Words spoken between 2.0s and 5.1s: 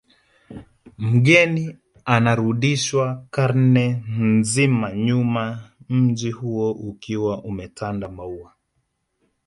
anarudishwa karne nzima